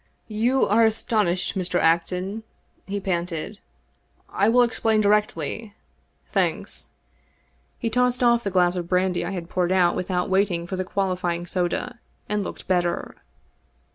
"You 0.47 0.65
are 0.67 0.83
astonished, 0.83 1.55
Mr. 1.55 1.79
Acton," 1.79 2.41
he 2.87 2.99
panted." 2.99 3.59
I 4.43 4.49
will 4.49 4.63
explain 4.63 4.99
directly. 4.99 5.75
Thanks." 6.31 6.89
He 7.77 7.91
tossed 7.91 8.23
off 8.23 8.43
the 8.43 8.49
glass 8.49 8.75
of 8.75 8.89
brandy 8.89 9.23
I 9.23 9.29
had 9.29 9.47
poured 9.47 9.71
out 9.71 9.95
without 9.95 10.27
waiting 10.27 10.65
for 10.65 10.75
the 10.75 10.83
qualifying 10.83 11.45
soda, 11.45 11.99
and 12.27 12.43
looked 12.43 12.67
better. 12.67 13.15